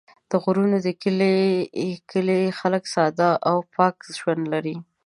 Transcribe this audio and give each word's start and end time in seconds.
د 0.29 0.31
غرونو 0.43 0.77
د 0.85 0.87
کلي 2.13 2.41
خلک 2.59 2.83
ساده 2.93 3.29
او 3.49 3.57
پاک 3.75 3.95
ژوند 4.19 4.43
لري. 4.53 4.75